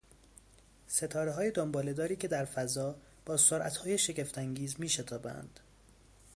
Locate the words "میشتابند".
4.79-5.59